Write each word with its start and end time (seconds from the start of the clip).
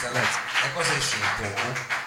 questa 0.00 0.10
la 0.12 0.72
cosa 0.72 0.92
hai 0.92 1.00
scelto? 1.00 1.98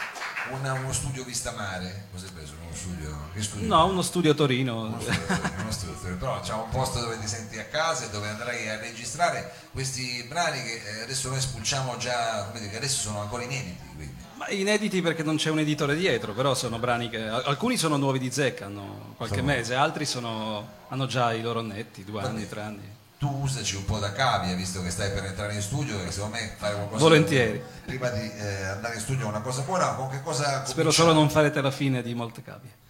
Una, 0.49 0.73
uno 0.73 0.91
studio 0.91 1.23
vista 1.23 1.51
mare? 1.51 2.07
Cos'hai 2.11 2.29
preso? 2.31 2.53
Uno 2.61 2.75
studio? 2.75 3.29
Che 3.33 3.41
studio? 3.41 3.67
No, 3.67 3.85
uno 3.85 4.01
studio 4.01 4.31
a 4.31 4.33
Torino. 4.33 4.81
Uno 4.81 4.99
studio, 4.99 5.21
a 5.27 5.37
Torino, 5.37 5.61
uno 5.61 5.71
studio 5.71 5.95
a 5.95 5.97
Torino. 5.99 6.17
Però 6.17 6.39
c'è 6.41 6.53
un 6.53 6.69
posto 6.69 6.99
dove 6.99 7.19
ti 7.19 7.27
senti 7.27 7.59
a 7.59 7.65
casa 7.65 8.05
e 8.05 8.09
dove 8.09 8.27
andrai 8.27 8.67
a 8.69 8.77
registrare 8.77 9.53
questi 9.71 10.25
brani 10.27 10.61
che 10.61 10.81
eh, 10.85 11.03
adesso 11.03 11.29
noi 11.29 11.39
spulciamo 11.39 11.95
già, 11.97 12.45
come 12.47 12.59
dire, 12.59 12.71
che 12.71 12.77
adesso 12.77 12.99
sono 12.99 13.21
ancora 13.21 13.43
inediti. 13.43 13.81
Quindi. 13.95 14.15
Ma 14.35 14.49
inediti 14.49 15.01
perché 15.01 15.23
non 15.23 15.37
c'è 15.37 15.49
un 15.49 15.59
editore 15.59 15.95
dietro, 15.95 16.33
però 16.33 16.53
sono 16.55 16.79
brani 16.79 17.09
che 17.09 17.21
alcuni 17.21 17.77
sono 17.77 17.95
nuovi 17.95 18.19
di 18.19 18.31
zecca, 18.31 18.65
hanno 18.65 19.13
qualche 19.15 19.35
sono... 19.35 19.47
mese, 19.47 19.75
altri 19.75 20.05
sono, 20.05 20.67
hanno 20.89 21.05
già 21.05 21.31
i 21.31 21.41
loro 21.41 21.61
netti, 21.61 22.03
due 22.03 22.21
anni, 22.21 22.49
tre 22.49 22.61
anni 22.61 23.01
tu 23.23 23.41
usaci 23.41 23.77
un 23.77 23.85
po' 23.85 23.99
da 23.99 24.11
cavia 24.11 24.53
visto 24.53 24.83
che 24.83 24.89
stai 24.89 25.11
per 25.11 25.23
entrare 25.23 25.53
in 25.53 25.61
studio 25.61 25.97
e 26.03 26.11
secondo 26.11 26.35
me 26.35 26.55
fare 26.57 26.75
qualcosa 26.75 27.01
volentieri. 27.01 27.63
prima 27.85 28.09
di 28.09 28.29
eh, 28.29 28.63
andare 28.65 28.95
in 28.95 28.99
studio 28.99 29.25
è 29.25 29.29
una 29.29 29.39
cosa 29.39 29.61
buona 29.61 29.93
con 29.93 30.09
che 30.09 30.21
cosa 30.21 30.65
spero 30.65 30.91
solo 30.91 31.13
non 31.13 31.29
farete 31.29 31.61
la 31.61 31.71
fine 31.71 32.01
di 32.01 32.13
molte 32.13 32.41
cavie 32.41 32.81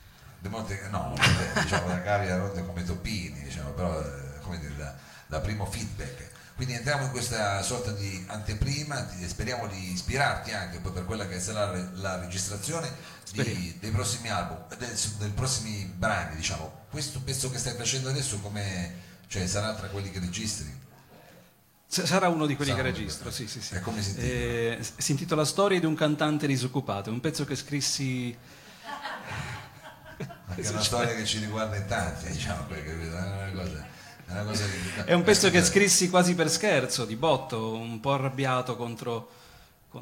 di 0.44 0.50
molte, 0.50 0.78
no 0.90 1.14
diciamo 1.62 1.88
da 1.88 2.02
cavia 2.02 2.38
come 2.38 2.84
toppini 2.84 3.44
diciamo, 3.44 3.70
però 3.70 3.98
eh, 3.98 4.40
come 4.42 4.60
dire 4.60 4.76
da, 4.76 4.94
da, 5.28 5.40
primo 5.40 5.66
feedback. 5.66 6.32
Quindi 6.56 6.74
entriamo 6.74 7.06
in 7.06 7.12
questa 7.12 7.62
sorta 7.64 7.92
di 7.92 8.26
anteprima 8.28 9.10
e 9.20 9.28
speriamo 9.28 9.68
di 9.68 9.94
ispirarti 9.94 10.52
anche 10.52 10.80
poi 10.80 10.92
per 10.92 11.06
quella 11.06 11.28
che 11.28 11.40
sarà 11.40 11.72
la 11.94 12.20
registrazione 12.20 12.92
di, 13.32 13.78
dei 13.80 13.90
prossimi 13.90 14.30
album 14.30 14.58
del, 14.78 14.96
dei 15.18 15.30
prossimi 15.30 15.86
brani 15.86 16.36
diciamo. 16.36 16.82
Questo 16.92 17.22
pezzo 17.22 17.50
che 17.50 17.58
stai 17.58 17.76
facendo 17.76 18.10
adesso 18.10 18.38
come 18.40 19.12
cioè 19.34 19.48
sarà 19.48 19.74
tra 19.74 19.88
quelli 19.88 20.12
che 20.12 20.20
registri? 20.20 20.72
Sarà 21.88 22.28
uno 22.28 22.46
di 22.46 22.56
quelli 22.56 22.70
sarà 22.70 22.84
che 22.84 22.90
registro, 22.90 23.32
sì, 23.32 23.48
sì, 23.48 23.62
sì. 23.62 23.74
E 23.74 23.80
come 23.80 24.00
si 24.04 24.12
intitola? 24.12 24.32
Eh, 24.32 24.80
si 24.98 25.12
intitola 25.12 25.44
Storia 25.44 25.80
di 25.80 25.88
un 25.88 25.96
cantante 25.96 26.46
disoccupato, 26.46 27.10
è 27.10 27.12
un 27.12 27.20
pezzo 27.20 27.44
che 27.44 27.56
scrissi... 27.56 28.38
Ma 30.46 30.54
è 30.54 30.68
una 30.68 30.84
storia 30.84 31.16
che 31.16 31.26
ci 31.26 31.40
riguarda 31.40 31.76
in 31.78 31.88
tanti, 31.88 32.30
diciamo, 32.32 32.66
perché 32.66 32.92
è 32.92 33.08
una 33.08 33.52
cosa... 33.56 33.86
È, 34.24 34.32
una 34.34 34.44
cosa 34.44 34.66
che... 34.66 35.06
è 35.06 35.14
un 35.14 35.24
pezzo 35.24 35.50
che 35.50 35.64
scrissi 35.64 36.12
quasi 36.12 36.36
per 36.36 36.52
scherzo, 36.52 37.04
di 37.04 37.16
botto, 37.16 37.74
un 37.74 38.00
po' 38.00 38.14
arrabbiato 38.14 38.76
contro, 38.76 39.32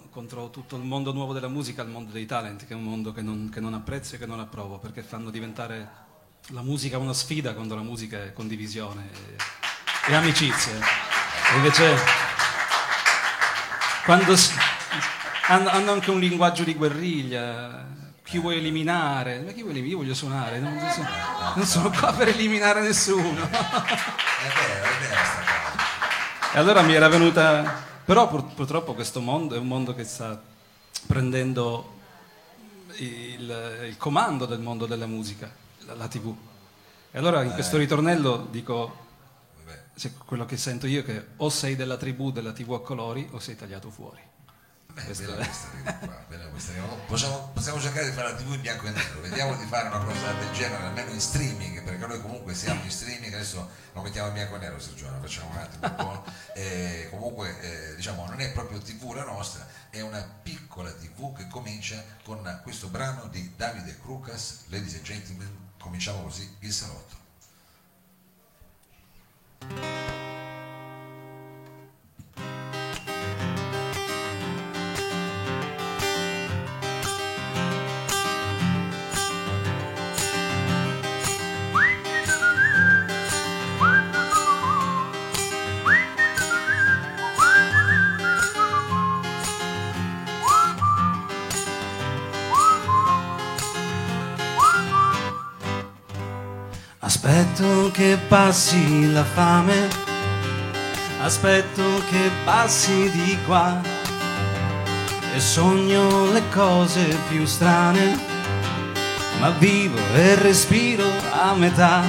contro 0.10 0.50
tutto 0.50 0.76
il 0.76 0.84
mondo 0.84 1.14
nuovo 1.14 1.32
della 1.32 1.48
musica, 1.48 1.84
il 1.84 1.88
mondo 1.88 2.12
dei 2.12 2.26
talent, 2.26 2.66
che 2.66 2.74
è 2.74 2.76
un 2.76 2.84
mondo 2.84 3.14
che 3.14 3.22
non, 3.22 3.50
che 3.50 3.62
non 3.62 3.74
apprezzo 3.74 4.16
e 4.16 4.18
che 4.18 4.26
non 4.26 4.42
approvo, 4.42 4.78
perché 4.78 5.02
fanno 5.02 5.30
diventare 5.30 6.10
la 6.48 6.62
musica 6.62 6.98
è 6.98 7.00
una 7.00 7.14
sfida 7.14 7.54
quando 7.54 7.76
la 7.76 7.82
musica 7.82 8.24
è 8.24 8.34
condivisione 8.34 9.10
e, 9.14 10.12
e 10.12 10.16
amicizia. 10.16 10.74
E 10.74 11.56
invece 11.56 11.96
quando 14.04 14.36
si, 14.36 14.52
hanno, 15.48 15.70
hanno, 15.70 15.92
anche 15.92 16.12
un 16.12 16.20
linguaggio 16.20 16.64
di 16.64 16.74
guerriglia, 16.74 17.88
chi 18.24 18.40
vuoi 18.40 18.58
eliminare? 18.58 19.40
Ma 19.40 19.52
chi 19.52 19.62
vuoi 19.62 19.72
eliminare? 19.72 19.90
Io 19.90 19.98
voglio 19.98 20.14
suonare, 20.14 20.60
non, 20.60 20.78
sono, 20.92 21.08
non 21.56 21.66
sono 21.66 21.90
qua 21.92 22.12
per 22.14 22.30
eliminare 22.30 22.82
nessuno. 22.82 23.44
È 23.44 23.48
vero, 23.48 24.84
è 24.84 25.00
vero 25.00 25.16
sta 25.24 25.44
cosa. 25.46 26.54
E 26.54 26.58
allora 26.58 26.82
mi 26.82 26.94
era 26.94 27.08
venuta... 27.08 27.90
Però 28.04 28.28
pur, 28.28 28.46
purtroppo 28.54 28.94
questo 28.94 29.22
mondo 29.22 29.56
è 29.56 29.58
un 29.58 29.68
mondo 29.68 29.94
che 29.94 30.04
sta 30.04 30.42
prendendo 31.06 32.00
il, 32.96 33.86
il 33.88 33.96
comando 33.98 34.46
del 34.46 34.60
mondo 34.60 34.86
della 34.86 35.06
musica 35.06 35.50
la 35.96 36.08
TV. 36.08 36.36
E 37.12 37.18
allora 37.18 37.44
in 37.44 37.52
questo 37.54 37.76
eh. 37.76 37.80
ritornello 37.80 38.48
dico, 38.50 39.08
cioè, 39.96 40.12
quello 40.26 40.46
che 40.46 40.58
sento 40.58 40.88
io 40.88 41.02
è 41.02 41.04
che 41.04 41.28
o 41.38 41.50
sei 41.50 41.76
della 41.76 41.98
tribù 41.98 42.32
della 42.32 42.54
TV 42.54 42.74
a 42.74 42.82
colori 42.82 43.28
o 43.32 43.40
sei 43.40 43.56
tagliato 43.56 43.90
fuori. 43.90 44.30
Beh, 44.94 45.04
bella 45.04 45.36
questa 45.36 45.68
qua, 46.00 46.26
bella 46.28 46.48
questa 46.48 46.74
possiamo, 47.08 47.52
possiamo, 47.54 47.80
cercare 47.80 48.08
di 48.08 48.12
fare 48.12 48.32
la 48.32 48.36
TV 48.36 48.54
in 48.54 48.62
bianco 48.62 48.88
e 48.88 48.90
nero, 48.90 49.22
vediamo 49.22 49.56
di 49.56 49.66
fare 49.66 49.88
una 49.88 50.00
cosa 50.00 50.34
del 50.34 50.52
genere, 50.52 50.84
almeno 50.84 51.12
in 51.12 51.22
streaming, 51.22 51.82
perché 51.84 52.06
noi 52.06 52.20
comunque 52.20 52.54
siamo 52.54 52.84
in 52.84 52.92
streaming, 52.92 53.34
adesso 53.34 53.70
lo 53.94 54.02
mettiamo 54.02 54.28
in 54.28 54.34
bianco 54.34 54.56
e 54.56 54.60
nero 54.60 54.80
Sergio, 54.80 55.08
facciamo 55.22 55.50
un 55.52 55.58
attimo 55.58 55.86
un 55.88 55.96
po'. 55.96 56.24
Eh, 56.54 57.08
comunque 57.10 57.60
eh, 57.62 57.96
diciamo 57.96 58.26
non 58.26 58.42
è 58.42 58.52
proprio 58.52 58.80
TV 58.80 59.14
la 59.14 59.24
nostra, 59.24 59.66
è 59.90 60.02
una 60.02 60.22
piccola 60.44 60.92
TV 60.92 61.36
che 61.38 61.48
comincia 61.48 62.04
con 62.24 62.60
questo 62.62 62.90
brano 62.90 63.28
di 63.28 63.54
Davide 63.56 63.98
Crucas, 64.02 64.64
Ladies 64.68 64.96
and 64.96 65.04
Gentlemen, 65.04 65.70
cominciamo 65.82 66.22
così 66.22 66.56
il 66.60 66.72
salotto. 66.72 67.20
Aspetto 97.14 97.92
che 97.92 98.18
passi 98.30 99.12
la 99.12 99.26
fame, 99.26 99.90
aspetto 101.22 102.02
che 102.10 102.32
passi 102.46 103.12
di 103.12 103.38
qua. 103.46 103.82
E 105.36 105.40
sogno 105.42 106.32
le 106.32 106.42
cose 106.54 107.18
più 107.28 107.46
strane, 107.46 108.18
ma 109.42 109.50
vivo 109.50 109.98
e 110.16 110.36
respiro 110.36 111.04
a 111.32 111.54
metà, 111.54 112.02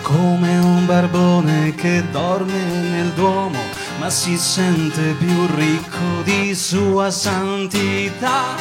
come 0.00 0.56
un 0.56 0.86
barbone 0.86 1.74
che 1.74 2.02
dorme 2.10 2.64
nel 2.64 3.10
duomo, 3.10 3.60
ma 3.98 4.08
si 4.08 4.38
sente 4.38 5.12
più 5.18 5.46
ricco 5.54 6.22
di 6.24 6.54
sua 6.54 7.10
santità. 7.10 8.54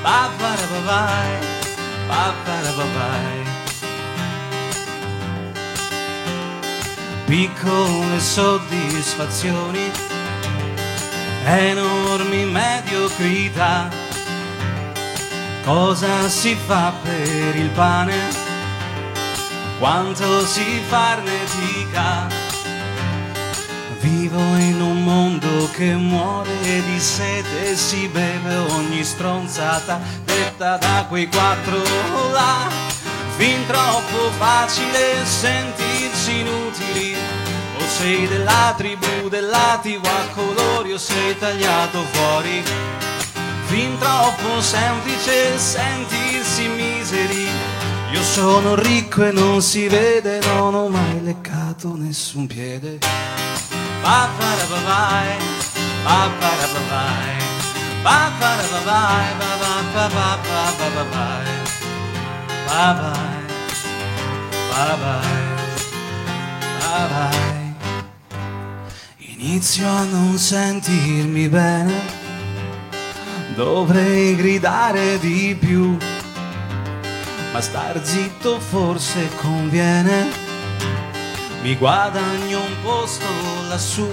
Paparababai, 0.00 1.38
paparababai. 2.06 3.41
Piccole 7.32 8.20
soddisfazioni, 8.20 9.90
enormi 11.46 12.44
mediocrità. 12.44 13.88
Cosa 15.64 16.28
si 16.28 16.54
fa 16.54 16.92
per 17.02 17.56
il 17.56 17.70
pane? 17.70 18.18
Quanto 19.78 20.44
si 20.44 20.82
farnetica? 20.86 22.28
Vivo 24.00 24.56
in 24.56 24.82
un 24.82 25.02
mondo 25.02 25.70
che 25.70 25.94
muore 25.94 26.82
di 26.82 27.00
sete 27.00 27.70
e 27.70 27.76
si 27.76 28.08
beve 28.08 28.56
ogni 28.56 29.02
stronzata 29.02 29.98
detta 30.26 30.76
da 30.76 31.06
quei 31.08 31.28
quattro 31.28 31.80
là 32.30 32.68
fin 33.36 33.64
troppo 33.66 34.30
facile 34.36 35.24
sentirsi 36.32 36.40
inutili. 36.40 37.14
O 37.78 37.86
sei 37.86 38.26
della 38.28 38.74
tribù 38.76 39.28
della 39.28 39.78
TV 39.82 40.04
a 40.04 40.26
colori 40.34 40.92
o 40.92 40.98
sei 40.98 41.38
tagliato 41.38 42.02
fuori. 42.12 42.62
Fin 43.66 43.98
troppo 43.98 44.60
semplice 44.60 45.58
sentirsi 45.58 46.68
miseri. 46.68 47.48
Io 48.12 48.22
sono 48.22 48.74
ricco 48.74 49.24
e 49.24 49.32
non 49.32 49.62
si 49.62 49.88
vede 49.88 50.40
non 50.40 50.74
ho 50.74 50.88
mai 50.88 51.22
leccato 51.22 51.94
nessun 51.96 52.46
piede. 52.46 52.98
Paparabavai, 54.02 55.38
paparabavai, 56.02 57.36
paparabavai, 58.02 59.26
paparabavai, 59.38 61.46
bye 62.66 62.94
bye, 62.98 63.46
bye 64.68 64.96
bye, 64.98 65.51
bye. 67.08 67.70
Inizio 69.18 69.88
a 69.88 70.04
non 70.04 70.38
sentirmi 70.38 71.48
bene, 71.48 72.00
dovrei 73.54 74.36
gridare 74.36 75.18
di 75.18 75.56
più, 75.58 75.96
ma 77.52 77.60
star 77.60 78.04
zitto 78.04 78.60
forse 78.60 79.28
conviene, 79.36 80.28
mi 81.62 81.76
guadagno 81.76 82.60
un 82.60 82.76
posto 82.82 83.26
lassù. 83.68 84.08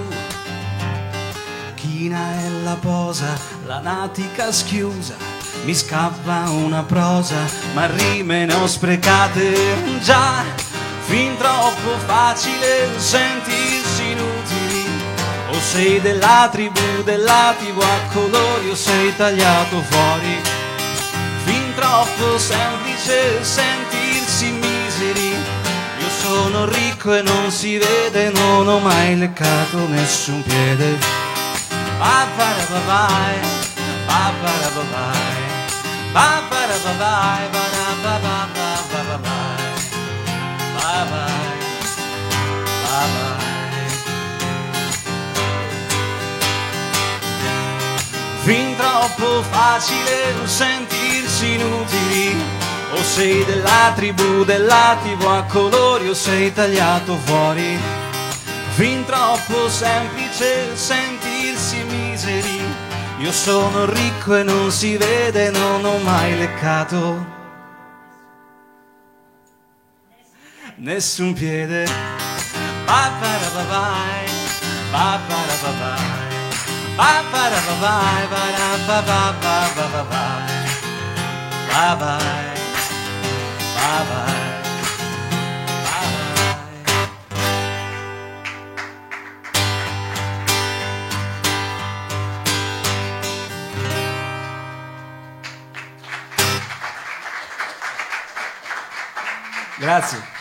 China 1.74 2.32
è 2.40 2.48
la 2.64 2.76
posa, 2.80 3.38
la 3.66 3.80
natica 3.80 4.50
schiusa 4.52 5.30
mi 5.64 5.74
scappa 5.74 6.48
una 6.50 6.82
prosa, 6.82 7.36
ma 7.74 7.86
rime 7.86 8.46
ne 8.46 8.54
ho 8.54 8.66
sprecate 8.66 10.00
già, 10.02 10.42
fin 11.10 11.36
troppo 11.36 11.98
facile 12.06 12.88
sentirsi 12.96 14.12
inutili, 14.12 14.84
o 15.50 15.58
sei 15.58 16.00
della 16.00 16.48
tribù 16.52 17.02
della 17.02 17.52
tribù 17.58 17.80
a 17.80 17.98
colori 18.12 18.70
o 18.70 18.74
sei 18.76 19.14
tagliato 19.16 19.82
fuori. 19.90 20.40
Fin 21.44 21.74
troppo 21.74 22.38
semplice 22.38 23.42
sentirsi 23.42 24.52
miseri. 24.52 25.30
Io 25.98 26.10
sono 26.22 26.66
ricco 26.66 27.12
e 27.12 27.22
non 27.22 27.50
si 27.50 27.76
vede, 27.76 28.30
non 28.30 28.68
ho 28.68 28.78
mai 28.78 29.18
leccato 29.18 29.88
nessun 29.88 30.44
piede. 30.44 30.96
Ba-ba-da-ba-bai, 31.98 33.38
ba-ba-da-ba-bai, 34.06 35.42
ba-ba-da-ba-bai, 36.12 37.48
ba-da-ba-ba-ba-ba-bai, 37.50 38.59
Fin 48.42 48.74
troppo 48.76 49.42
facile 49.42 50.34
sentirsi 50.44 51.54
inutili. 51.54 52.34
O 52.94 53.02
sei 53.04 53.44
della 53.44 53.92
tribù 53.94 54.42
della 54.42 54.96
tribù 55.00 55.26
a 55.26 55.44
colori 55.44 56.08
o 56.08 56.14
sei 56.14 56.52
tagliato 56.52 57.16
fuori. 57.24 57.78
Fin 58.70 59.04
troppo 59.04 59.68
semplice 59.68 60.74
sentirsi 60.74 61.84
miseri. 61.84 62.60
Io 63.18 63.30
sono 63.30 63.84
ricco 63.84 64.34
e 64.34 64.42
non 64.42 64.72
si 64.72 64.96
vede, 64.96 65.50
non 65.50 65.84
ho 65.84 65.98
mai 65.98 66.36
leccato 66.36 67.39
Nessun 70.80 71.34
piede. 71.34 71.84
Ba-ba-da-ba-bai, 72.88 74.26
ba-ba-da-ba-bai 74.92 76.30
Ba-ba-da-ba-bai, 76.96 78.22
ba-da-ba-ba-ba-ba-bai 78.32 80.48
Bye-bye, 81.68 82.56
bye-bye, 83.76 84.40
bye-bye 85.84 86.40
Grazie. 99.78 100.39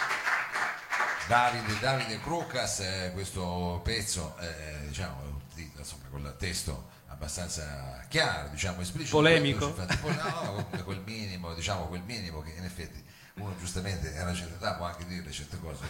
Davide, 1.30 1.78
Davide 1.80 2.20
Crocas, 2.22 2.80
eh, 2.80 3.12
questo 3.14 3.82
pezzo, 3.84 4.36
eh, 4.40 4.88
diciamo, 4.88 5.42
ti- 5.54 5.72
insomma, 5.78 6.06
con 6.10 6.22
il 6.26 6.36
testo 6.40 6.90
abbastanza 7.06 8.04
chiaro, 8.10 8.50
diciamo, 8.50 8.82
esplicito. 8.82 9.16
Polemico. 9.16 9.68
Infatti, 9.68 9.96
poi, 9.98 10.16
no, 10.16 10.66
quel 10.84 11.02
minimo, 11.06 11.54
diciamo, 11.54 11.86
quel 11.86 12.02
minimo 12.02 12.42
che 12.42 12.54
in 12.58 12.64
effetti 12.64 13.04
uno 13.36 13.56
giustamente 13.58 14.18
a 14.18 14.24
una 14.24 14.34
certa 14.34 14.56
età 14.56 14.74
può 14.76 14.86
anche 14.86 15.06
dire 15.06 15.32
certe 15.32 15.60
cose. 15.60 15.84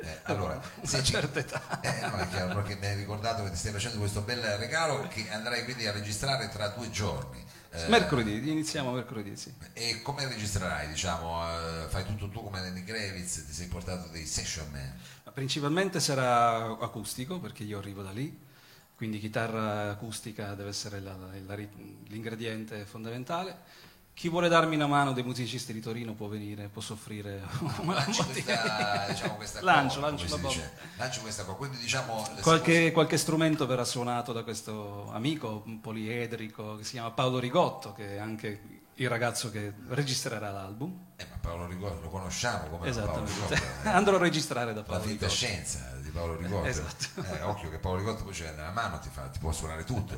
Eh, 0.00 0.18
allora, 0.24 0.60
se 0.82 1.02
ci- 1.04 1.12
certa 1.12 1.38
età. 1.38 1.80
Eh, 1.80 2.00
no, 2.06 2.16
è 2.16 2.28
chiaro, 2.28 2.54
perché 2.54 2.76
mi 2.76 2.86
hai 2.86 2.96
ricordato 2.96 3.44
che 3.44 3.50
ti 3.50 3.56
stai 3.56 3.72
facendo 3.72 3.98
questo 3.98 4.22
bel 4.22 4.40
regalo 4.58 5.06
che 5.08 5.30
andrai 5.30 5.64
quindi 5.64 5.86
a 5.86 5.92
registrare 5.92 6.48
tra 6.48 6.68
due 6.68 6.90
giorni. 6.90 7.42
Eh, 7.70 7.88
Mercoledì, 7.88 8.50
iniziamo 8.50 8.92
mercoledì, 8.92 9.36
sì. 9.36 9.52
e 9.72 10.00
come 10.02 10.26
registrerai? 10.28 10.86
Diciamo, 10.88 11.42
eh, 11.44 11.88
fai 11.88 12.04
tutto 12.04 12.28
tu 12.28 12.42
come 12.44 12.60
Lenny 12.60 12.84
Kravitz, 12.84 13.46
ti 13.46 13.52
sei 13.52 13.66
portato 13.66 14.08
dei 14.10 14.26
session 14.26 14.68
man. 14.70 14.96
Ma 15.24 15.32
Principalmente 15.32 15.98
sarà 15.98 16.78
acustico 16.78 17.40
perché 17.40 17.64
io 17.64 17.78
arrivo 17.78 18.02
da 18.02 18.12
lì, 18.12 18.36
quindi 18.94 19.18
chitarra 19.18 19.90
acustica 19.90 20.54
deve 20.54 20.68
essere 20.68 21.00
la- 21.00 21.16
la- 21.16 21.54
la- 21.56 21.68
l'ingrediente 22.06 22.84
fondamentale. 22.84 23.58
Chi 24.14 24.28
vuole 24.28 24.48
darmi 24.48 24.76
una 24.76 24.86
mano 24.86 25.12
dei 25.12 25.24
musicisti 25.24 25.72
di 25.72 25.80
Torino 25.80 26.14
può 26.14 26.28
venire, 26.28 26.68
posso 26.72 26.92
offrire 26.92 27.42
una 27.80 27.94
Lanci 27.98 28.22
bottiglia. 28.22 28.56
questa, 28.60 29.06
diciamo, 29.10 29.34
questa 29.34 29.60
Lancio, 29.62 29.94
cosa, 30.00 30.06
lancio 30.10 30.36
la 30.36 30.48
dice. 30.48 30.72
Lancio 30.96 31.20
questa 31.20 31.42
cosa. 31.44 31.56
Quindi 31.56 31.76
diciamo 31.78 32.26
Qualche, 32.40 32.92
qualche 32.92 33.16
strumento 33.18 33.66
verrà 33.66 33.84
suonato 33.84 34.32
da 34.32 34.44
questo 34.44 35.10
amico 35.12 35.64
poliedrico 35.80 36.76
che 36.76 36.84
si 36.84 36.92
chiama 36.92 37.10
Paolo 37.10 37.38
Rigotto, 37.40 37.92
che 37.92 38.14
è 38.14 38.18
anche 38.18 38.60
il 38.94 39.08
ragazzo 39.08 39.50
che 39.50 39.72
registrerà 39.88 40.52
l'album. 40.52 40.96
Eh, 41.16 41.26
ma 41.28 41.36
Paolo 41.40 41.66
Rigotto 41.66 42.02
lo 42.02 42.08
conosciamo 42.08 42.68
come 42.68 42.90
Paolo. 42.92 43.24
Rigotto. 43.24 43.54
eh. 43.54 43.60
Andrò 43.90 44.14
a 44.14 44.18
registrare 44.20 44.72
da 44.72 44.80
La 44.80 44.86
Paolo 44.86 45.02
finta 45.02 45.26
Rigotto. 45.26 45.34
scienza 45.34 45.90
di 45.93 45.93
Paolo 46.14 46.36
Rigotto. 46.36 46.66
Esatto. 46.66 47.06
Eh, 47.22 47.42
occhio 47.42 47.70
che 47.70 47.78
Paolo 47.78 47.98
Rigotto 47.98 48.22
poi 48.24 48.32
c'è 48.32 48.52
nella 48.52 48.70
mano, 48.70 48.98
ti, 49.00 49.08
fa, 49.12 49.22
ti 49.22 49.38
può 49.38 49.50
suonare 49.52 49.84
tutto. 49.84 50.16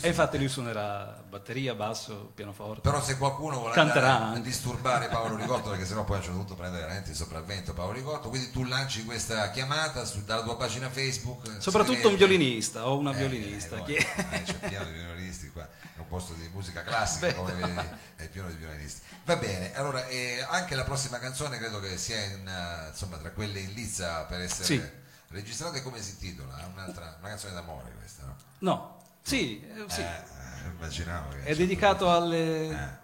E 0.00 0.08
infatti 0.08 0.38
lui 0.38 0.48
suonerà 0.48 1.22
batteria, 1.28 1.74
basso, 1.74 2.30
pianoforte. 2.34 2.80
Però 2.82 3.02
se 3.02 3.18
qualcuno 3.18 3.58
vuole 3.58 3.74
Canterà 3.74 4.32
disturbare 4.40 5.08
Paolo 5.08 5.36
Rigotto, 5.36 5.68
perché 5.74 5.84
sennò 5.84 6.04
poi 6.04 6.16
a 6.16 6.18
un 6.18 6.24
certo 6.24 6.38
punto 6.38 6.54
prende 6.54 6.78
veramente 6.78 7.10
il 7.10 7.16
sopravvento 7.16 7.74
Paolo 7.74 7.92
Rigotto, 7.92 8.28
quindi 8.28 8.50
tu 8.50 8.64
lanci 8.64 9.04
questa 9.04 9.50
chiamata 9.50 10.04
su- 10.04 10.24
dalla 10.24 10.42
tua 10.42 10.56
pagina 10.56 10.88
Facebook. 10.88 11.56
Soprattutto 11.58 12.08
un 12.08 12.16
violinista 12.16 12.88
o 12.88 12.96
una 12.96 13.10
Eh, 13.12 13.16
violinista. 13.16 13.84
eh, 13.84 13.96
è? 13.96 14.26
eh, 14.36 14.42
c'è 14.42 14.54
pieno 14.68 14.84
di 14.84 14.92
violinisti 14.92 15.50
qua, 15.50 15.64
è 15.64 15.98
un 15.98 16.08
posto 16.08 16.32
di 16.34 16.48
musica 16.52 16.82
classica, 16.82 17.34
come 17.34 17.52
vedi, 17.54 17.88
è 18.16 18.28
pieno 18.28 18.48
di 18.48 18.54
violinisti. 18.56 19.00
Va 19.24 19.36
bene, 19.36 19.74
allora 19.74 20.06
eh, 20.06 20.44
anche 20.48 20.74
la 20.74 20.84
prossima 20.84 21.18
canzone 21.18 21.58
credo 21.58 21.80
che 21.80 21.96
sia 21.96 22.22
in, 22.24 22.46
eh, 22.46 22.88
insomma, 22.90 23.16
tra 23.16 23.30
quelle 23.30 23.58
in 23.58 23.72
lizza 23.72 24.22
per 24.24 24.40
essere 24.40 24.64
Sì. 24.64 25.02
Registrate, 25.28 25.82
come 25.82 26.00
si 26.00 26.12
intitola? 26.12 26.58
È 26.58 26.64
un'altra, 26.64 27.16
una 27.18 27.28
canzone 27.28 27.52
d'amore 27.54 27.92
questa, 27.98 28.24
no? 28.24 28.36
No, 28.58 29.02
sì, 29.22 29.60
eh, 29.62 29.84
sì. 29.88 30.00
Eh, 30.00 30.04
eh, 30.04 30.68
immaginavo 30.76 31.30
che 31.30 31.42
È, 31.44 31.54
dedicato 31.54 32.10
alle, 32.12 32.68
Eh, 32.68 32.98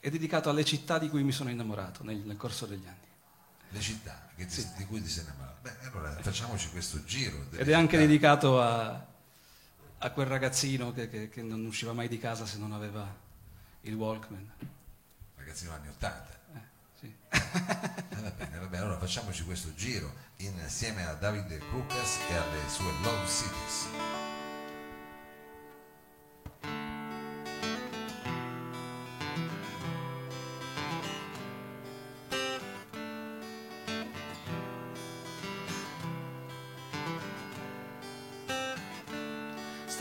è 0.00 0.10
dedicato 0.10 0.50
alle 0.50 0.64
città 0.64 0.98
di 0.98 1.08
cui 1.08 1.22
mi 1.22 1.32
sono 1.32 1.50
innamorato 1.50 2.02
nel, 2.04 2.18
nel 2.18 2.36
corso 2.36 2.66
degli 2.66 2.86
anni. 2.86 3.04
le 3.70 3.80
città 3.80 4.28
ti- 4.36 4.68
di 4.76 4.84
cui 4.86 5.02
ti 5.02 5.08
sei 5.08 5.24
innamorato. 5.24 5.56
Beh, 5.62 5.74
allora 5.88 6.12
facciamoci 6.20 6.70
questo 6.70 7.04
giro. 7.04 7.46
Ed 7.50 7.68
è 7.68 7.74
anche 7.74 7.98
dedicato 7.98 8.60
a, 8.62 9.04
a 9.98 10.10
quel 10.10 10.26
ragazzino 10.26 10.92
che, 10.92 11.08
che- 11.08 11.28
che 11.28 11.42
non 11.42 11.64
usciva 11.66 11.92
mai 11.92 12.06
di 12.08 12.18
casa 12.18 12.46
se 12.46 12.58
non 12.58 12.72
aveva 12.72 13.04
il 13.82 13.94
Walkman. 13.94 14.52
Ragazzino 15.36 15.72
anni 15.72 15.88
80. 15.88 16.38
Va 18.22 18.30
bene, 18.30 18.58
va 18.58 18.66
bene, 18.66 18.82
allora 18.82 18.98
facciamoci 18.98 19.44
questo 19.44 19.74
giro 19.74 20.12
insieme 20.38 21.06
a 21.06 21.12
Davide 21.14 21.58
Crocas 21.58 22.18
e 22.28 22.34
alle 22.34 22.68
sue 22.68 22.92
Love 23.02 23.26
Cities. 23.26 24.24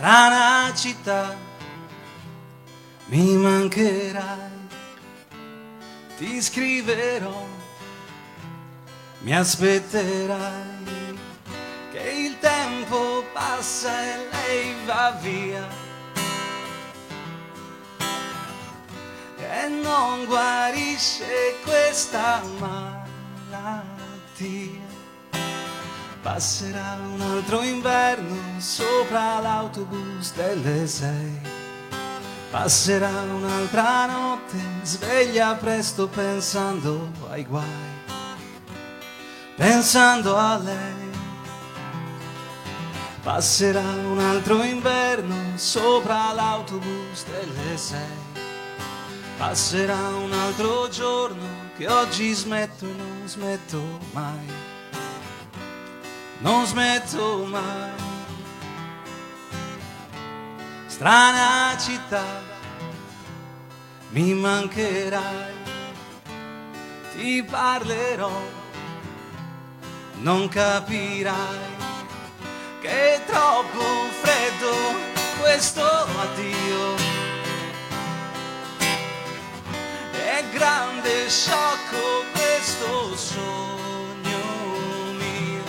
strana 0.05 0.71
città, 0.75 1.35
mi 3.07 3.35
mancherai, 3.37 4.54
ti 6.25 6.41
scriverò, 6.41 7.45
mi 9.19 9.35
aspetterai, 9.35 11.19
che 11.91 11.99
il 11.99 12.39
tempo 12.39 13.23
passa 13.31 13.91
e 14.01 14.27
lei 14.31 14.73
va 14.85 15.11
via. 15.21 15.67
E 19.37 19.67
non 19.67 20.25
guarisce 20.25 21.57
questa 21.63 22.41
malattia. 22.59 23.83
Passerà 26.23 26.97
un 27.13 27.21
altro 27.21 27.61
inverno 27.61 28.59
sopra 28.59 29.39
l'autobus 29.39 30.33
delle 30.33 30.87
sei. 30.87 31.54
Passerà 32.55 33.09
un'altra 33.09 34.05
notte 34.05 34.57
sveglia 34.83 35.55
presto 35.55 36.07
pensando 36.07 37.11
ai 37.29 37.43
guai. 37.43 37.65
Pensando 39.57 40.37
a 40.37 40.57
lei. 40.59 41.09
Passerà 43.21 43.81
un 43.81 44.19
altro 44.19 44.63
inverno 44.63 45.35
sopra 45.57 46.31
l'autobus 46.31 47.25
delle 47.25 47.75
sei. 47.75 48.23
Passerà 49.37 50.07
un 50.15 50.31
altro 50.31 50.87
giorno 50.87 51.71
che 51.75 51.89
oggi 51.89 52.31
smetto 52.31 52.85
e 52.85 52.93
non 52.95 53.27
smetto 53.27 53.81
mai 54.13 54.47
non 56.39 56.65
smetto 56.65 57.45
mai. 57.49 58.04
Strana 60.95 61.75
città, 61.77 62.23
mi 64.11 64.33
mancherai, 64.33 65.53
ti 67.13 67.43
parlerò, 67.43 68.31
non 70.21 70.47
capirai 70.47 71.75
che 72.79 73.15
è 73.15 73.25
troppo 73.25 73.83
freddo 74.21 74.95
questo 75.41 75.83
addio. 75.83 76.95
È 80.13 80.45
grande 80.53 81.29
sciocco 81.29 82.23
questo 82.31 83.17
sogno 83.17 84.43
mio. 85.17 85.63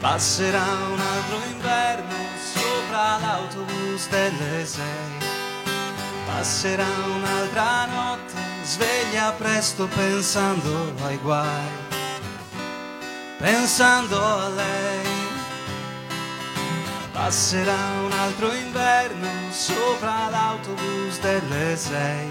Passerà 0.00 0.64
un 0.90 0.98
altro 0.98 1.36
inverno 1.48 2.33
sopra 2.94 3.18
l'autobus 3.18 4.08
delle 4.08 4.64
sei. 4.64 5.18
Passerà 6.26 6.86
un'altra 7.06 7.86
notte 7.86 8.40
sveglia 8.62 9.32
presto 9.32 9.88
pensando 9.88 10.94
ai 11.04 11.16
guai, 11.16 11.68
pensando 13.38 14.16
a 14.16 14.48
lei. 14.48 15.12
Passerà 17.12 17.76
un 18.04 18.12
altro 18.12 18.52
inverno 18.52 19.28
sopra 19.50 20.28
l'autobus 20.30 21.18
delle 21.20 21.76
sei. 21.76 22.28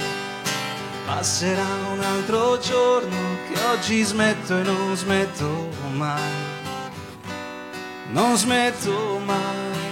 Passerà 1.06 1.68
un 1.92 2.00
altro 2.00 2.58
giorno 2.60 3.18
che 3.50 3.60
oggi 3.66 4.02
smetto 4.02 4.58
e 4.58 4.64
non 4.64 4.96
smetto 4.96 5.70
mai. 5.92 6.32
Non 8.12 8.38
smetto 8.38 9.20
mai. 9.26 9.84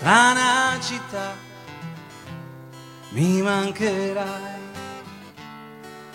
Strana 0.00 0.80
città, 0.80 1.34
mi 3.10 3.42
mancherai. 3.42 4.58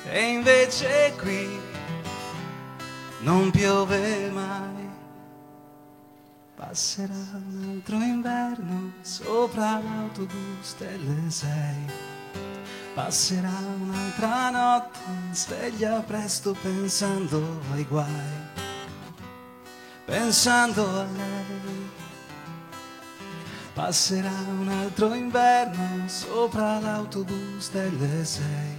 E 0.09 0.31
invece 0.31 1.13
qui 1.21 1.59
non 3.19 3.51
piove 3.51 4.31
mai. 4.31 4.89
Passerà 6.55 7.13
un 7.13 7.75
altro 7.75 7.97
inverno 7.97 8.93
sopra 9.01 9.79
l'autobus 9.79 10.77
delle 10.79 11.29
sei. 11.29 11.85
Passerà 12.95 13.51
un'altra 13.81 14.49
notte 14.49 14.99
sveglia 15.31 15.99
presto 15.99 16.55
pensando 16.59 17.61
ai 17.73 17.83
guai, 17.83 18.07
pensando 20.05 20.81
a 20.81 21.03
lei. 21.03 21.54
Passerà 23.75 24.31
un 24.47 24.69
altro 24.69 25.13
inverno 25.13 26.07
sopra 26.07 26.79
l'autobus 26.79 27.71
delle 27.71 28.23
sei. 28.23 28.77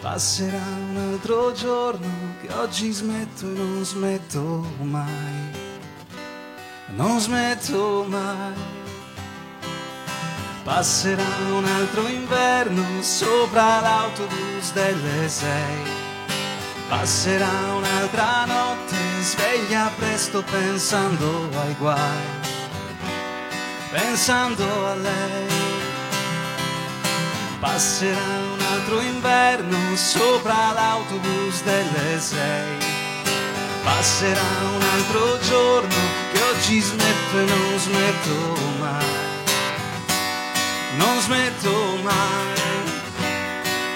Passerà 0.00 0.62
un 0.90 0.96
altro 0.96 1.50
giorno 1.50 2.36
che 2.40 2.52
oggi 2.52 2.92
smetto 2.92 3.46
e 3.46 3.48
non 3.48 3.84
smetto 3.84 4.64
mai. 4.82 5.50
Non 6.94 7.18
smetto 7.18 8.04
mai. 8.08 8.54
Passerà 10.62 11.26
un 11.50 11.64
altro 11.64 12.06
inverno 12.06 13.02
sopra 13.02 13.80
l'autobus 13.80 14.72
delle 14.72 15.28
sei. 15.28 15.82
Passerà 16.88 17.74
un'altra 17.74 18.44
notte 18.44 18.96
sveglia 19.20 19.90
presto 19.96 20.44
pensando 20.44 21.48
ai 21.58 21.74
guai 21.74 22.39
pensando 23.90 24.86
a 24.86 24.94
lei. 24.94 25.48
Passerà 27.58 28.18
un 28.52 28.60
altro 28.72 29.00
inverno 29.00 29.96
sopra 29.96 30.72
l'autobus 30.72 31.62
delle 31.62 32.18
sei. 32.18 32.78
Passerà 33.82 34.50
un 34.74 34.82
altro 34.82 35.38
giorno 35.40 35.94
che 36.32 36.42
oggi 36.42 36.80
smetto 36.80 37.38
e 37.38 37.44
non 37.44 37.78
smetto 37.78 38.56
mai. 38.78 39.28
Non 40.96 41.20
smetto 41.20 41.96
mai. 42.02 42.58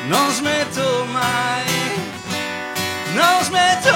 Non 0.06 0.30
smetto 0.30 1.04
mai. 1.10 1.64
Non 3.14 3.42
smetto 3.42 3.90
mai. 3.90 3.93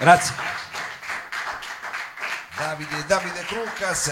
Grazie. 0.00 0.34
Davide, 2.56 3.04
Davide 3.06 3.44
Cruccas. 3.44 4.10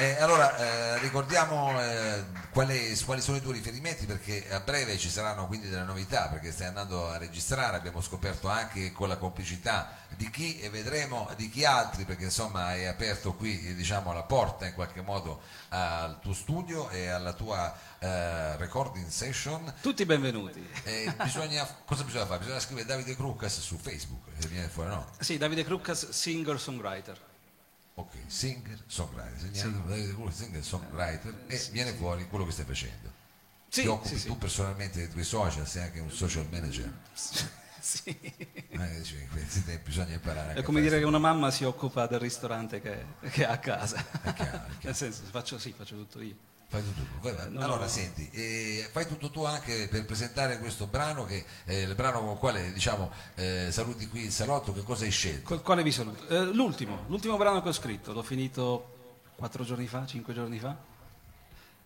Eh, 0.00 0.14
allora, 0.20 0.56
eh, 0.56 0.98
ricordiamo 1.00 1.76
eh, 1.82 2.22
quali, 2.52 2.96
quali 3.04 3.20
sono 3.20 3.36
i 3.36 3.40
tuoi 3.40 3.54
riferimenti 3.54 4.06
perché 4.06 4.46
a 4.48 4.60
breve 4.60 4.96
ci 4.96 5.10
saranno 5.10 5.48
quindi 5.48 5.68
delle 5.68 5.82
novità 5.82 6.28
perché 6.28 6.52
stai 6.52 6.68
andando 6.68 7.08
a 7.08 7.18
registrare, 7.18 7.76
abbiamo 7.76 8.00
scoperto 8.00 8.46
anche 8.46 8.92
con 8.92 9.08
la 9.08 9.16
complicità 9.16 9.96
di 10.14 10.30
chi 10.30 10.60
e 10.60 10.70
vedremo 10.70 11.28
di 11.34 11.50
chi 11.50 11.64
altri 11.64 12.04
perché 12.04 12.24
insomma 12.24 12.66
hai 12.66 12.86
aperto 12.86 13.34
qui 13.34 13.74
diciamo, 13.74 14.12
la 14.12 14.22
porta 14.22 14.66
in 14.66 14.74
qualche 14.74 15.00
modo 15.00 15.40
al 15.70 16.20
tuo 16.20 16.32
studio 16.32 16.88
e 16.90 17.08
alla 17.08 17.32
tua 17.32 17.76
eh, 17.98 18.56
recording 18.56 19.08
session. 19.08 19.74
Tutti 19.82 20.06
benvenuti. 20.06 20.64
Bisogna, 21.24 21.66
cosa 21.84 22.04
bisogna 22.04 22.26
fare? 22.26 22.38
Bisogna 22.38 22.60
scrivere 22.60 22.86
Davide 22.86 23.16
Cruccas 23.16 23.58
su 23.58 23.76
Facebook 23.76 24.28
e 24.38 24.46
viene 24.46 24.68
fuori, 24.68 24.90
no? 24.90 25.10
Sì, 25.18 25.38
Davide 25.38 25.64
Cruccas, 25.64 26.10
singer-songwriter. 26.10 27.27
Ok, 27.98 28.12
singer, 28.28 28.78
songwriter, 28.86 29.50
Cruccas, 29.50 30.36
singer, 30.36 30.62
songwriter 30.62 31.34
e 31.48 31.68
viene 31.72 31.92
fuori 31.94 32.28
quello 32.28 32.44
che 32.46 32.52
stai 32.52 32.64
facendo. 32.64 33.10
Sì, 33.68 33.82
Ti 33.82 33.88
occupi 33.88 34.08
sì, 34.14 34.18
sì. 34.20 34.26
tu 34.28 34.38
personalmente 34.38 34.98
dei 34.98 35.10
tuoi 35.10 35.24
social, 35.24 35.66
sei 35.66 35.82
anche 35.82 35.98
un 35.98 36.10
social 36.10 36.46
manager. 36.50 36.92
Sì. 37.80 38.10
Eh, 38.10 38.98
dici, 38.98 39.14
in 39.14 39.28
questi 39.30 39.64
tempi 39.64 39.88
bisogna 39.88 40.12
imparare. 40.12 40.54
È 40.54 40.62
come 40.62 40.80
a 40.80 40.82
dire 40.82 40.98
che 40.98 41.04
una 41.04 41.18
mamma 41.18 41.50
si 41.50 41.64
occupa 41.64 42.06
del 42.06 42.18
ristorante 42.18 42.82
che, 42.82 43.04
che 43.30 43.46
ha 43.46 43.52
a 43.52 43.58
casa. 43.58 44.04
È 44.20 44.32
chiaro. 44.34 44.66
Nel 44.82 44.94
senso, 44.94 45.22
faccio, 45.30 45.58
sì, 45.58 45.72
faccio 45.74 45.94
tutto 45.94 46.20
io. 46.20 46.34
Fai 46.70 46.82
tutto 46.84 47.00
tu. 47.00 47.48
No, 47.50 47.62
allora, 47.62 47.80
no. 47.80 47.88
senti, 47.88 48.28
eh, 48.30 48.86
fai 48.92 49.06
tutto 49.06 49.30
tu 49.30 49.42
anche 49.42 49.88
per 49.88 50.04
presentare 50.04 50.58
questo 50.58 50.86
brano, 50.86 51.24
che 51.24 51.42
è 51.64 51.72
il 51.72 51.94
brano 51.94 52.20
con 52.20 52.32
il 52.32 52.36
quale 52.36 52.72
diciamo 52.74 53.10
eh, 53.36 53.68
saluti 53.70 54.06
qui 54.06 54.24
il 54.24 54.30
salotto, 54.30 54.74
che 54.74 54.82
cosa 54.82 55.04
hai 55.04 55.10
scelto? 55.10 55.48
Col 55.48 55.62
quale 55.62 55.82
vi 55.82 55.90
saluto? 55.90 56.28
Eh, 56.28 56.44
l'ultimo, 56.52 57.04
l'ultimo 57.06 57.38
brano 57.38 57.62
che 57.62 57.70
ho 57.70 57.72
scritto, 57.72 58.12
l'ho 58.12 58.22
finito 58.22 58.96
quattro 59.34 59.64
giorni 59.64 59.86
fa, 59.86 60.04
cinque 60.04 60.34
giorni 60.34 60.58
fa. 60.58 60.76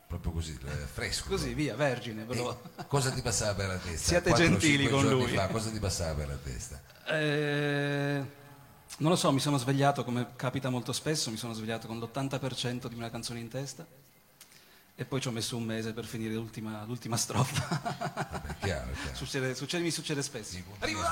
Proprio 0.09 0.33
così, 0.33 0.59
eh, 0.67 0.71
fresco. 0.71 1.29
Così, 1.29 1.55
via, 1.55 1.77
vergine. 1.77 2.27
E 2.29 2.57
cosa 2.89 3.13
ti 3.13 3.23
passava 3.23 3.55
per 3.55 3.69
la 3.69 3.79
testa? 3.79 4.09
Siate 4.09 4.31
Quattro 4.31 4.49
gentili 4.49 4.89
con 4.89 5.09
lui. 5.09 5.29
fa, 5.29 5.47
cosa 5.47 5.71
ti 5.71 5.79
passava 5.79 6.15
per 6.15 6.27
la 6.27 6.39
testa? 6.43 6.83
Eh, 7.07 8.25
non 8.99 9.11
lo 9.11 9.17
so, 9.17 9.31
mi 9.31 9.39
sono 9.39 9.59
svegliato, 9.59 10.03
come 10.03 10.33
capita 10.35 10.71
molto 10.71 10.93
spesso, 10.93 11.31
mi 11.31 11.37
sono 11.37 11.53
svegliato 11.53 11.87
con 11.87 12.01
l'80% 12.01 12.89
di 12.89 12.97
una 12.97 13.11
canzone 13.11 13.39
in 13.39 13.47
testa 13.47 13.87
e 15.03 15.05
poi 15.05 15.21
ci 15.21 15.27
ho 15.27 15.33
messo 15.33 15.57
un 15.57 15.65
mese 15.65 15.93
per 15.93 16.05
finire 16.05 16.35
l'ultima, 16.35 16.85
l'ultima 16.85 17.17
strofa. 17.17 17.81
Vabbè, 18.31 18.55
chiaro, 18.61 18.91
chiaro. 18.93 19.17
Succede, 19.17 19.55
succede- 19.57 19.83
mi 19.83 19.91
succede 19.91 20.23
spesso. 20.23 20.53
Sì, 20.53 20.63
punti 20.63 20.85
Arrivo- 20.85 21.03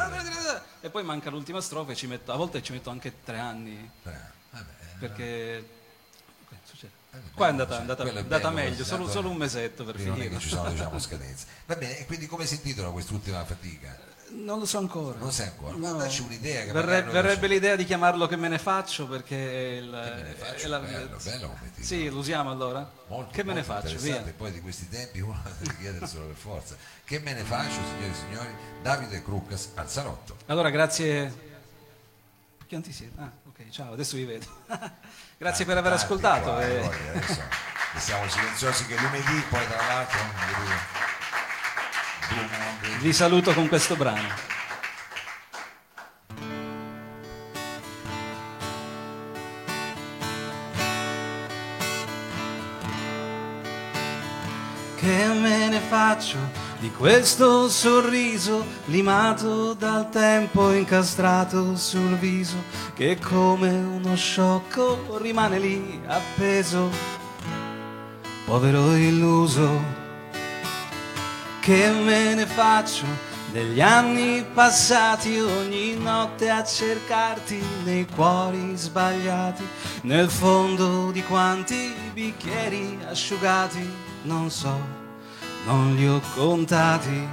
e 0.80 0.90
poi 0.90 1.02
manca 1.02 1.28
l'ultima 1.30 1.60
strofa 1.60 1.90
e 1.92 1.96
ci 1.96 2.06
metto, 2.06 2.30
a 2.32 2.36
volte 2.36 2.62
ci 2.62 2.70
metto 2.72 2.90
anche 2.90 3.12
tre 3.24 3.38
anni 3.38 3.76
Eh, 4.04 4.10
vabbè, 4.50 4.72
perché... 5.00 5.68
ok, 6.44 6.56
succede. 6.62 6.92
Eh, 7.12 7.18
Qua 7.34 7.46
è 7.46 7.50
andata, 7.50 7.72
cioè, 7.72 7.80
andata- 7.80 8.04
è 8.04 8.16
andata 8.16 8.50
meglio, 8.50 8.84
solo, 8.84 9.08
solo 9.08 9.28
un 9.30 9.36
mesetto 9.36 9.82
per 9.84 9.94
quindi 9.94 10.10
non 10.10 10.18
è 10.20 10.22
finire. 10.22 10.38
che 10.40 10.48
ci 10.48 10.54
sono 10.54 10.70
diciamo, 10.70 10.98
scadenze. 11.00 11.46
Va 11.66 11.74
bene, 11.74 11.98
e 11.98 12.06
quindi 12.06 12.26
come 12.28 12.46
si 12.46 12.54
intitola 12.54 12.90
quest'ultima 12.90 13.44
fatica? 13.44 13.98
Non 14.32 14.58
lo 14.60 14.64
so 14.66 14.78
ancora. 14.78 15.18
Non 15.18 15.32
sai 15.32 15.48
ancora? 15.48 15.76
No. 15.76 15.94
Dacci 15.94 16.22
un'idea. 16.22 16.64
Che 16.64 16.72
Verre- 16.72 17.02
verrebbe 17.02 17.46
l'idea 17.48 17.74
di 17.76 17.84
chiamarlo 17.84 18.26
che 18.26 18.36
me 18.36 18.48
ne 18.48 18.58
faccio 18.58 19.06
perché 19.08 19.36
è 19.36 19.76
il, 19.78 19.90
Che 19.90 20.14
me 20.14 20.28
ne 20.28 20.34
faccio? 20.34 20.64
è 20.64 20.68
la- 20.68 20.78
Bello, 20.78 21.16
bello 21.22 21.46
come 21.48 21.70
titolo. 21.74 21.84
Sì, 21.86 22.08
lo 22.08 22.18
usiamo 22.18 22.50
allora? 22.50 22.88
Molto, 23.08 23.32
che 23.32 23.42
me 23.42 23.54
ne 23.54 23.64
molto 23.64 23.72
faccio? 23.72 23.94
interessante. 23.94 24.22
Via. 24.24 24.34
Poi 24.36 24.52
di 24.52 24.60
questi 24.60 24.88
tempi 24.88 25.20
uno 25.20 25.40
deve 25.58 25.76
chiederselo 25.78 26.26
per 26.26 26.36
forza. 26.36 26.76
Che 27.04 27.18
me 27.18 27.34
ne 27.34 27.42
faccio, 27.42 27.70
signori 27.72 28.10
e 28.10 28.14
signori? 28.14 28.48
Davide 28.82 29.22
Crucas 29.22 29.70
al 29.74 29.90
salotto. 29.90 30.36
Allora, 30.46 30.70
grazie. 30.70 31.48
Quanti 32.68 32.92
siete? 32.92 33.20
Ah, 33.20 33.30
ok, 33.48 33.68
ciao, 33.70 33.92
adesso 33.92 34.14
vi 34.16 34.24
vedo. 34.24 34.46
grazie 35.38 35.64
per 35.64 35.76
aver 35.76 35.90
Tanti 35.90 36.04
ascoltato. 36.04 36.42
qua, 36.52 36.64
e- 36.64 36.76
eh, 36.76 36.78
poi 36.80 37.08
adesso 37.16 37.42
siamo 37.96 38.28
silenziosi 38.28 38.86
che 38.86 38.94
lunedì, 38.96 39.42
poi 39.50 39.66
tra 39.66 39.86
l'altro. 39.88 40.18
Vi 43.00 43.12
saluto 43.14 43.52
con 43.54 43.66
questo 43.66 43.96
brano. 43.96 44.28
Che 54.96 55.26
me 55.40 55.68
ne 55.68 55.80
faccio 55.80 56.36
di 56.78 56.90
questo 56.90 57.70
sorriso 57.70 58.66
limato 58.86 59.72
dal 59.72 60.10
tempo 60.10 60.70
incastrato 60.70 61.76
sul 61.76 62.16
viso 62.16 62.62
che 62.94 63.18
come 63.18 63.70
uno 63.70 64.14
sciocco 64.14 65.18
rimane 65.18 65.58
lì 65.58 66.02
appeso, 66.06 66.90
povero 68.44 68.94
illuso 68.94 69.99
che 71.60 71.90
me 71.90 72.34
ne 72.34 72.46
faccio 72.46 73.04
degli 73.52 73.80
anni 73.80 74.44
passati 74.54 75.38
ogni 75.38 75.94
notte 75.96 76.48
a 76.48 76.64
cercarti 76.64 77.62
nei 77.84 78.06
cuori 78.06 78.76
sbagliati, 78.76 79.66
nel 80.02 80.30
fondo 80.30 81.10
di 81.10 81.22
quanti 81.24 81.92
bicchieri 82.12 82.98
asciugati, 83.08 83.88
non 84.22 84.50
so, 84.50 84.78
non 85.66 85.94
li 85.96 86.08
ho 86.08 86.20
contati. 86.34 87.28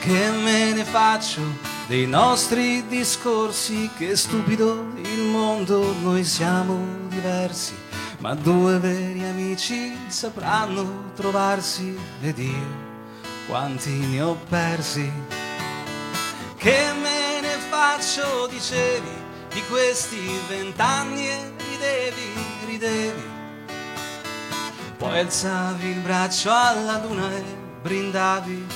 Che 0.00 0.30
me 0.42 0.72
ne 0.72 0.84
faccio 0.84 1.42
dei 1.86 2.06
nostri 2.06 2.86
discorsi, 2.86 3.90
che 3.96 4.16
stupido 4.16 4.92
il 4.96 5.22
mondo, 5.22 5.94
noi 6.00 6.24
siamo 6.24 6.78
diversi, 7.08 7.74
ma 8.24 8.32
due 8.32 8.78
veri 8.78 9.22
amici 9.22 9.94
sapranno 10.06 11.12
trovarsi 11.14 11.94
ed 12.22 12.38
io 12.38 12.82
quanti 13.46 13.90
ne 13.90 14.22
ho 14.22 14.34
persi. 14.48 15.12
Che 16.56 16.92
me 17.02 17.40
ne 17.42 17.56
faccio, 17.68 18.46
dicevi, 18.46 19.10
di 19.52 19.62
questi 19.68 20.40
vent'anni 20.48 21.28
e 21.28 21.52
ridevi, 21.68 22.32
ridevi. 22.64 23.28
Poi 24.96 25.18
alzavi 25.18 25.86
il 25.86 26.00
braccio 26.00 26.50
alla 26.50 27.04
luna 27.04 27.30
e 27.30 27.44
brindavi, 27.82 28.66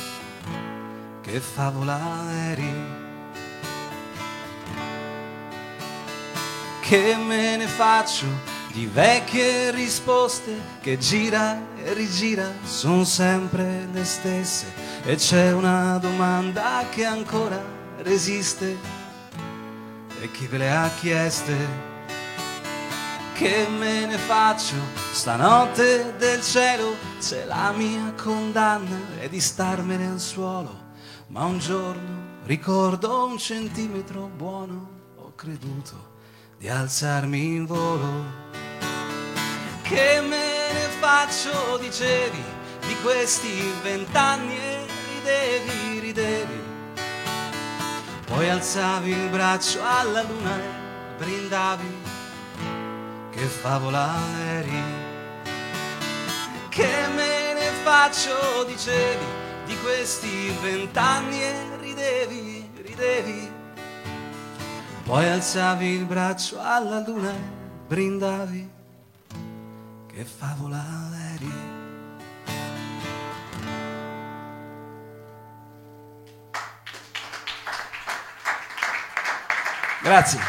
che 1.23 1.41
favola 1.41 1.99
eri. 2.51 2.75
Che 6.83 7.17
me 7.17 7.57
ne 7.57 7.67
faccio 7.67 8.57
di 8.79 8.87
vecchie 8.87 9.73
risposte 9.73 10.53
che 10.81 10.99
gira 10.99 11.61
e 11.83 11.95
rigira, 11.95 12.49
sono 12.63 13.03
sempre 13.03 13.89
le 13.93 14.05
stesse. 14.05 14.67
E 15.03 15.17
c'è 15.17 15.53
una 15.53 15.99
domanda 15.99 16.85
che 16.89 17.05
ancora 17.05 17.61
resiste, 18.03 18.77
e 20.21 20.31
chi 20.31 20.47
ve 20.47 20.59
le 20.59 20.71
ha 20.71 20.89
chieste? 21.01 21.87
che 23.35 23.69
me 23.69 24.05
ne 24.05 24.19
faccio 24.19 24.75
stanotte 25.13 26.17
del 26.19 26.43
cielo 26.43 26.97
se 27.19 27.45
la 27.45 27.71
mia 27.71 28.13
condanna 28.21 28.99
è 29.21 29.29
di 29.29 29.39
starmene 29.39 30.09
al 30.09 30.19
suolo 30.19 30.77
ma 31.29 31.45
un 31.45 31.61
giorno 31.61 32.41
ricordo 32.47 33.27
un 33.27 33.39
centimetro 33.39 34.29
buono 34.37 34.89
ho 35.19 35.33
creduto 35.37 36.17
di 36.59 36.69
alzarmi 36.69 37.55
in 37.55 37.67
volo 37.67 38.58
che 39.89 40.21
me 40.21 40.73
ne 40.73 40.89
faccio 41.01 41.79
dicevi 41.79 42.43
di 42.87 42.95
questi 43.03 43.73
vent'anni 43.83 44.57
e 44.57 44.87
ridevi 45.15 46.01
ridevi. 46.01 46.61
Poi 48.27 48.49
alzavi 48.51 49.11
il 49.11 49.29
braccio 49.31 49.81
alla 49.83 50.23
luna 50.23 50.57
e 50.57 50.63
brindavi 51.19 51.97
che 53.31 53.45
favola 53.45 54.15
eri, 54.49 54.83
che 56.69 57.07
me 57.15 57.55
ne 57.55 57.71
faccio, 57.83 58.65
dicevi, 58.67 59.25
di 59.67 59.79
questi 59.81 60.51
vent'anni 60.61 61.43
e 61.43 61.55
ridevi, 61.81 62.71
ridevi, 62.83 63.53
poi 65.05 65.29
alzavi 65.29 65.87
il 65.87 66.05
braccio 66.05 66.61
alla 66.61 67.03
luna 67.07 67.31
e 67.31 67.41
brindavi, 67.87 68.71
che 70.19 70.25
favola 70.25 70.85
eri. 71.33 71.53
Grazie. 80.03 80.41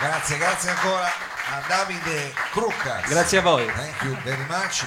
Grazie, 0.00 0.38
grazie 0.38 0.70
ancora 0.70 1.06
a 1.06 1.66
Davide 1.68 2.32
Crucas. 2.50 3.08
Grazie 3.08 3.38
a 3.38 3.42
voi. 3.42 3.64
Thank 3.66 4.02
you 4.02 4.16
very 4.22 4.44
much. 4.48 4.84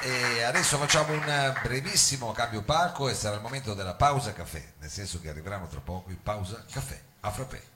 E 0.00 0.42
adesso 0.42 0.76
facciamo 0.76 1.12
un 1.12 1.58
brevissimo 1.62 2.32
cambio 2.32 2.62
palco 2.62 3.08
e 3.08 3.14
sarà 3.14 3.36
il 3.36 3.42
momento 3.42 3.74
della 3.74 3.94
pausa 3.94 4.32
caffè, 4.32 4.72
nel 4.80 4.90
senso 4.90 5.20
che 5.20 5.28
arriveranno 5.28 5.68
tra 5.68 5.78
poco 5.78 6.10
il 6.10 6.18
pausa 6.18 6.64
caffè 6.68 7.00
a 7.20 7.30
frappè. 7.30 7.71